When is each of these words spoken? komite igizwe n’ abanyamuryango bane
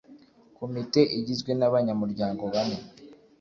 komite 0.57 1.01
igizwe 1.17 1.51
n’ 1.59 1.61
abanyamuryango 1.67 2.43
bane 2.53 2.77